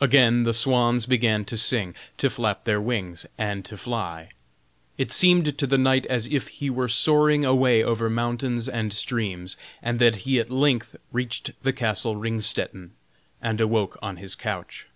Again 0.00 0.44
the 0.44 0.54
swans 0.54 1.04
began 1.04 1.44
to 1.44 1.58
sing, 1.58 1.94
to 2.16 2.30
flap 2.30 2.64
their 2.64 2.80
wings, 2.80 3.26
and 3.36 3.66
to 3.66 3.76
fly. 3.76 4.30
It 4.96 5.12
seemed 5.12 5.58
to 5.58 5.66
the 5.66 5.76
knight 5.76 6.06
as 6.06 6.26
if 6.26 6.48
he 6.48 6.70
were 6.70 6.88
soaring 6.88 7.44
away 7.44 7.84
over 7.84 8.08
mountains 8.08 8.66
and 8.66 8.94
streams, 8.94 9.58
and 9.82 9.98
that 9.98 10.14
he 10.24 10.40
at 10.40 10.48
length 10.48 10.96
reached 11.12 11.50
the 11.64 11.74
castle 11.74 12.16
Ringstetten, 12.16 12.92
and 13.42 13.60
awoke 13.60 13.98
on 14.00 14.16
his 14.16 14.34
couch. 14.34 14.86